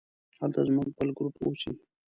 [0.39, 1.71] هلته زموږ بل ګروپ اوسي.